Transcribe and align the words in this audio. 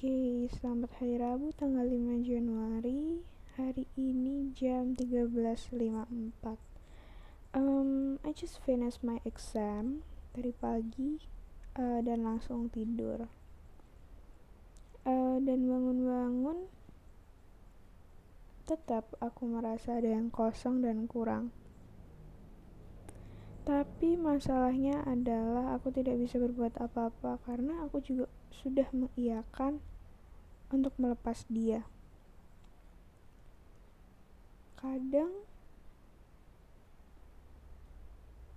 Oke, 0.00 0.48
selamat 0.56 0.96
hari 0.96 1.20
Rabu 1.20 1.52
tanggal 1.60 1.84
5 1.84 2.24
Januari. 2.24 3.20
Hari 3.60 3.84
ini 4.00 4.48
jam 4.56 4.96
13.54. 4.96 6.56
Um, 7.52 8.16
I 8.24 8.32
just 8.32 8.64
finished 8.64 9.04
my 9.04 9.20
exam 9.28 10.00
dari 10.32 10.56
pagi 10.56 11.20
uh, 11.76 12.00
dan 12.00 12.24
langsung 12.24 12.72
tidur. 12.72 13.28
Uh, 15.04 15.36
dan 15.44 15.68
bangun-bangun 15.68 16.64
tetap 18.64 19.04
aku 19.20 19.52
merasa 19.52 20.00
ada 20.00 20.16
yang 20.16 20.32
kosong 20.32 20.80
dan 20.80 21.04
kurang. 21.04 21.52
Tapi 23.64 24.16
masalahnya 24.16 25.04
adalah 25.04 25.76
aku 25.76 25.92
tidak 25.92 26.16
bisa 26.16 26.40
berbuat 26.40 26.80
apa-apa 26.80 27.38
karena 27.44 27.84
aku 27.84 28.00
juga 28.00 28.26
sudah 28.50 28.88
mengiyakan 28.92 29.84
untuk 30.72 30.94
melepas 30.96 31.44
dia. 31.50 31.84
Kadang 34.80 35.44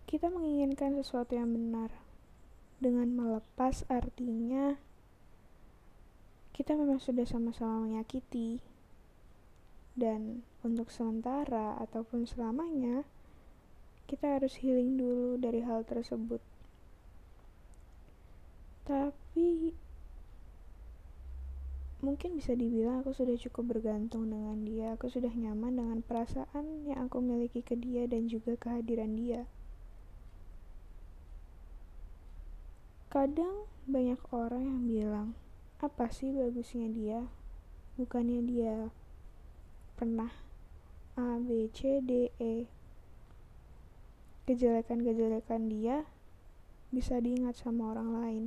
kita 0.07 0.29
menginginkan 0.29 0.95
sesuatu 0.95 1.35
yang 1.35 1.51
benar. 1.51 1.89
Dengan 2.77 3.11
melepas 3.11 3.87
artinya 3.89 4.77
kita 6.53 6.77
memang 6.77 7.01
sudah 7.01 7.25
sama-sama 7.25 7.83
menyakiti. 7.83 8.61
Dan 9.97 10.45
untuk 10.61 10.93
sementara 10.93 11.75
ataupun 11.81 12.29
selamanya, 12.29 13.09
kita 14.13 14.37
harus 14.37 14.61
healing 14.61 14.93
dulu 14.93 15.41
dari 15.41 15.65
hal 15.65 15.81
tersebut. 15.89 16.37
Tapi 18.85 19.73
mungkin 22.05 22.37
bisa 22.37 22.53
dibilang 22.53 23.01
aku 23.01 23.17
sudah 23.17 23.33
cukup 23.41 23.73
bergantung 23.73 24.29
dengan 24.29 24.61
dia. 24.69 24.93
Aku 24.93 25.09
sudah 25.09 25.33
nyaman 25.33 25.81
dengan 25.81 25.99
perasaan 26.05 26.85
yang 26.85 27.09
aku 27.09 27.25
miliki 27.25 27.65
ke 27.65 27.73
dia 27.73 28.05
dan 28.05 28.29
juga 28.29 28.53
kehadiran 28.53 29.17
dia. 29.17 29.49
Kadang 33.09 33.65
banyak 33.89 34.21
orang 34.29 34.61
yang 34.61 34.81
bilang, 34.85 35.27
apa 35.81 36.13
sih 36.13 36.29
bagusnya 36.29 36.85
dia? 36.85 37.25
Bukannya 37.97 38.45
dia 38.45 38.93
pernah 39.97 40.29
A, 41.17 41.41
B, 41.41 41.65
C, 41.73 41.97
D, 41.97 42.29
E 42.37 42.82
kejelekan-kejelekan 44.43 45.71
dia 45.71 46.03
bisa 46.91 47.17
diingat 47.17 47.55
sama 47.55 47.95
orang 47.95 48.09
lain. 48.13 48.45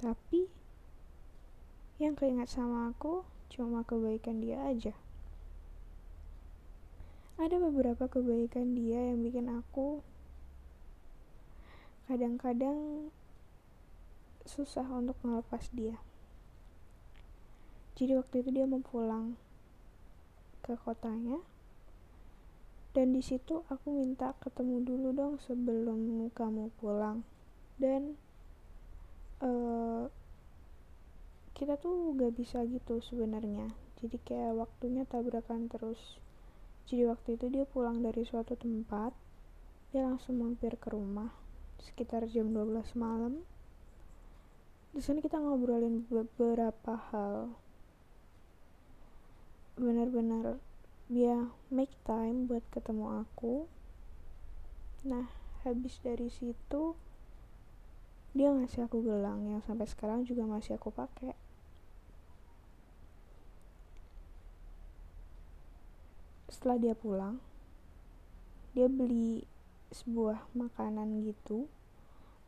Tapi 0.00 0.50
yang 2.00 2.16
keingat 2.16 2.48
sama 2.48 2.90
aku 2.90 3.22
cuma 3.52 3.84
kebaikan 3.84 4.40
dia 4.40 4.60
aja. 4.64 4.96
Ada 7.40 7.56
beberapa 7.56 8.04
kebaikan 8.04 8.76
dia 8.76 9.12
yang 9.12 9.24
bikin 9.24 9.48
aku 9.48 10.04
kadang-kadang 12.10 13.08
susah 14.44 14.84
untuk 14.92 15.16
melepas 15.22 15.70
dia. 15.72 15.96
Jadi 17.96 18.16
waktu 18.16 18.44
itu 18.44 18.50
dia 18.50 18.64
mau 18.64 18.80
pulang 18.80 19.36
ke 20.64 20.76
kotanya 20.80 21.40
dan 22.90 23.14
di 23.14 23.22
situ 23.22 23.62
aku 23.70 23.94
minta 23.94 24.34
ketemu 24.42 24.82
dulu 24.82 25.08
dong 25.14 25.34
sebelum 25.46 26.26
kamu 26.34 26.74
pulang. 26.82 27.22
Dan 27.78 28.18
uh, 29.38 30.10
kita 31.54 31.78
tuh 31.78 32.18
gak 32.18 32.34
bisa 32.34 32.66
gitu 32.66 32.98
sebenarnya. 32.98 33.70
Jadi 34.02 34.16
kayak 34.26 34.58
waktunya 34.58 35.06
tabrakan 35.06 35.70
terus. 35.70 36.18
Jadi 36.90 37.06
waktu 37.06 37.38
itu 37.38 37.46
dia 37.46 37.64
pulang 37.68 38.02
dari 38.02 38.26
suatu 38.26 38.58
tempat 38.58 39.14
dia 39.90 40.06
langsung 40.06 40.38
mampir 40.38 40.78
ke 40.78 40.86
rumah 40.90 41.34
sekitar 41.82 42.26
jam 42.30 42.50
12 42.50 42.94
malam. 42.98 43.42
Di 44.90 44.98
sana 44.98 45.22
kita 45.22 45.38
ngobrolin 45.38 46.10
beberapa 46.10 46.98
hal. 47.10 47.54
Benar-benar 49.78 50.58
dia 51.10 51.50
make 51.74 51.90
time 52.06 52.46
buat 52.46 52.62
ketemu 52.70 53.26
aku. 53.26 53.66
Nah 55.02 55.26
habis 55.66 55.98
dari 56.06 56.30
situ 56.30 56.94
dia 58.30 58.54
ngasih 58.54 58.86
aku 58.86 59.02
gelang 59.02 59.42
yang 59.50 59.58
sampai 59.66 59.90
sekarang 59.90 60.22
juga 60.22 60.46
masih 60.46 60.78
aku 60.78 60.94
pakai. 60.94 61.34
Setelah 66.46 66.78
dia 66.78 66.94
pulang 66.94 67.42
dia 68.70 68.86
beli 68.86 69.42
sebuah 69.90 70.46
makanan 70.54 71.26
gitu. 71.26 71.66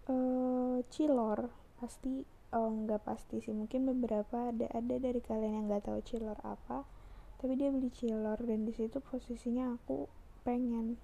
Uh, 0.06 0.86
cilor. 0.94 1.50
Pasti 1.82 2.22
oh 2.54 2.70
pasti 3.02 3.42
sih 3.42 3.50
mungkin 3.50 3.90
beberapa 3.90 4.54
ada 4.54 4.70
ada 4.70 4.94
dari 5.02 5.18
kalian 5.18 5.50
yang 5.58 5.66
nggak 5.66 5.90
tahu 5.90 5.98
cilor 6.06 6.38
apa 6.46 7.01
tapi 7.42 7.58
dia 7.58 7.74
beli 7.74 7.90
cilor 7.90 8.38
dan 8.38 8.62
di 8.62 8.70
situ 8.70 9.02
posisinya 9.02 9.74
aku 9.74 10.06
pengen. 10.46 10.94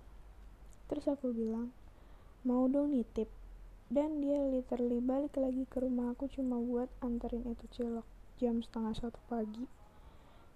Terus 0.86 1.10
aku 1.10 1.34
bilang 1.34 1.74
mau 2.46 2.70
dong 2.70 2.94
nitip. 2.94 3.26
Dan 3.90 4.22
dia 4.22 4.38
literally 4.46 5.02
balik 5.02 5.34
lagi 5.34 5.66
ke 5.66 5.82
rumah 5.82 6.14
aku 6.14 6.30
cuma 6.30 6.60
buat 6.60 6.86
anterin 7.02 7.42
itu 7.42 7.66
cilok 7.74 8.06
jam 8.38 8.62
setengah 8.62 8.94
satu 8.94 9.18
pagi. 9.26 9.66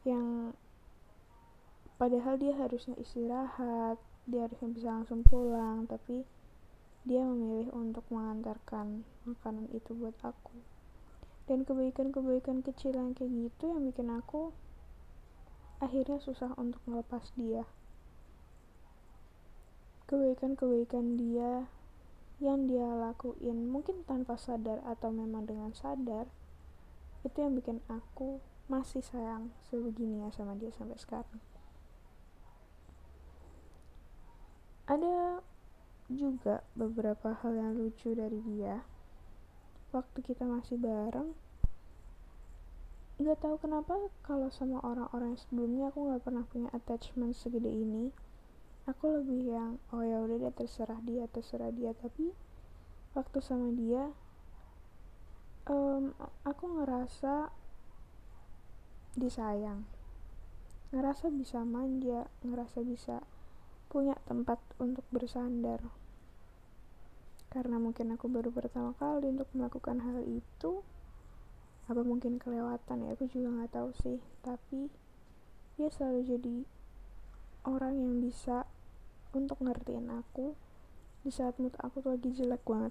Yang 0.06 0.54
padahal 1.98 2.38
dia 2.38 2.54
harusnya 2.54 2.94
istirahat 3.02 3.98
dia 4.22 4.46
harusnya 4.46 4.70
bisa 4.70 4.88
langsung 4.94 5.26
pulang 5.26 5.90
tapi 5.90 6.22
dia 7.02 7.26
memilih 7.26 7.74
untuk 7.74 8.06
mengantarkan 8.14 9.02
makanan 9.26 9.66
itu 9.74 9.90
buat 9.98 10.14
aku. 10.22 10.54
Dan 11.50 11.66
kebaikan-kebaikan 11.66 12.62
kecil 12.62 12.94
yang 12.94 13.18
kayak 13.18 13.34
gitu 13.34 13.74
yang 13.74 13.82
bikin 13.90 14.14
aku 14.14 14.54
akhirnya 15.82 16.22
susah 16.22 16.54
untuk 16.54 16.78
melepas 16.86 17.34
dia. 17.34 17.66
Kebaikan-kebaikan 20.06 21.18
dia 21.18 21.66
yang 22.38 22.70
dia 22.70 22.86
lakuin 22.86 23.66
mungkin 23.66 24.06
tanpa 24.06 24.38
sadar 24.38 24.78
atau 24.86 25.10
memang 25.10 25.46
dengan 25.46 25.74
sadar 25.74 26.30
itu 27.26 27.38
yang 27.38 27.54
bikin 27.54 27.78
aku 27.90 28.38
masih 28.70 29.02
sayang 29.02 29.50
sebegini 29.66 30.22
ya 30.22 30.30
sama 30.30 30.54
dia 30.54 30.70
sampai 30.74 30.98
sekarang. 30.98 31.42
Ada 34.86 35.42
juga 36.10 36.66
beberapa 36.74 37.34
hal 37.42 37.54
yang 37.54 37.72
lucu 37.78 38.14
dari 38.14 38.42
dia. 38.42 38.82
Waktu 39.94 40.18
kita 40.24 40.48
masih 40.48 40.80
bareng, 40.80 41.36
nggak 43.20 43.38
tahu 43.44 43.56
kenapa 43.60 43.96
kalau 44.24 44.48
sama 44.48 44.80
orang-orang 44.80 45.36
sebelumnya 45.36 45.92
aku 45.92 46.08
nggak 46.08 46.22
pernah 46.24 46.44
punya 46.48 46.68
attachment 46.72 47.36
segede 47.36 47.68
ini 47.68 48.12
aku 48.82 49.14
lebih 49.14 49.54
yang 49.54 49.72
oh 49.94 50.02
ya 50.02 50.18
udah 50.18 50.42
deh 50.42 50.54
terserah 50.54 50.98
dia 51.06 51.30
terserah 51.30 51.70
dia. 51.70 51.94
Tapi 51.94 52.34
waktu 53.14 53.38
sama 53.38 53.70
dia 53.74 54.10
um, 55.68 56.16
aku 56.42 56.64
ngerasa 56.80 57.52
disayang 59.12 59.84
ngerasa 60.92 61.28
bisa 61.32 61.64
manja 61.64 62.28
ngerasa 62.44 62.80
bisa 62.84 63.20
punya 63.92 64.16
tempat 64.24 64.58
untuk 64.80 65.04
bersandar. 65.12 65.84
Karena 67.52 67.76
mungkin 67.76 68.16
aku 68.16 68.32
baru 68.32 68.48
pertama 68.48 68.96
kali 68.96 69.28
untuk 69.28 69.48
melakukan 69.52 70.00
hal 70.00 70.24
itu 70.24 70.80
apa 71.92 72.02
mungkin 72.02 72.40
kelewatan 72.40 73.04
ya? 73.04 73.12
Aku 73.12 73.28
juga 73.28 73.52
nggak 73.52 73.72
tahu 73.76 73.92
sih. 74.00 74.18
Tapi 74.40 74.88
dia 75.76 75.92
selalu 75.92 76.20
jadi 76.24 76.56
orang 77.68 78.00
yang 78.00 78.14
bisa 78.24 78.64
untuk 79.36 79.60
ngertiin 79.60 80.08
aku. 80.08 80.56
Di 81.22 81.30
saat 81.30 81.60
mood 81.60 81.76
aku 81.78 82.00
tuh 82.00 82.16
lagi 82.16 82.32
jelek 82.32 82.64
banget. 82.64 82.90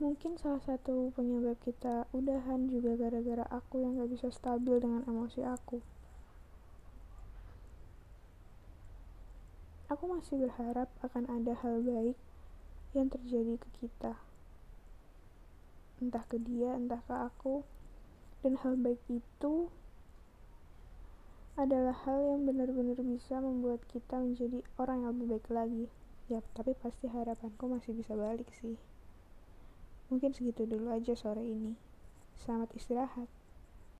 Mungkin 0.00 0.40
salah 0.40 0.64
satu 0.64 1.12
penyebab 1.12 1.60
kita 1.60 2.08
udahan 2.16 2.72
juga 2.72 2.96
gara-gara 2.96 3.44
aku 3.52 3.84
yang 3.84 4.00
gak 4.00 4.08
bisa 4.08 4.32
stabil 4.32 4.80
dengan 4.80 5.04
emosi 5.04 5.44
aku. 5.44 5.84
Aku 9.92 10.08
masih 10.08 10.40
berharap 10.40 10.88
akan 11.04 11.28
ada 11.28 11.52
hal 11.60 11.84
baik 11.84 12.16
yang 12.96 13.12
terjadi 13.12 13.60
ke 13.60 13.68
kita 13.84 14.29
entah 16.00 16.24
ke 16.26 16.40
dia 16.40 16.74
entah 16.74 17.00
ke 17.04 17.14
aku. 17.14 17.62
Dan 18.40 18.56
hal 18.64 18.80
baik 18.80 19.00
itu 19.12 19.68
adalah 21.60 21.92
hal 22.08 22.18
yang 22.24 22.48
benar-benar 22.48 22.96
bisa 23.04 23.36
membuat 23.36 23.84
kita 23.92 24.16
menjadi 24.16 24.64
orang 24.80 25.04
yang 25.04 25.12
lebih 25.16 25.26
baik 25.36 25.46
lagi. 25.52 25.84
Ya 26.32 26.40
tapi 26.56 26.72
pasti 26.72 27.06
harapanku 27.06 27.68
masih 27.68 27.92
bisa 27.92 28.16
balik 28.16 28.48
sih. 28.56 28.80
Mungkin 30.08 30.32
segitu 30.32 30.64
dulu 30.66 30.90
aja 30.90 31.12
sore 31.12 31.44
ini. 31.44 31.76
Selamat 32.40 32.72
istirahat 32.74 33.39